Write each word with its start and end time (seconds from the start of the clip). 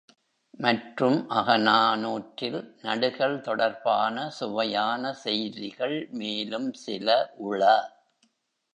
மற்றும், 0.59 1.29
அகநானூற்றில் 1.29 2.57
நடுகல்தொடர்பான 2.81 4.27
சுவை 4.29 4.67
யான 4.71 5.13
செய்திகள் 5.23 5.97
மேலும் 6.11 6.73
சில 6.73 7.07
உள. 7.47 7.63